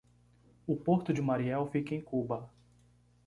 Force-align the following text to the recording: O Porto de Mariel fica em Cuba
O 0.65 0.75
Porto 0.75 1.13
de 1.13 1.21
Mariel 1.21 1.67
fica 1.69 1.93
em 1.93 2.01
Cuba 2.01 2.49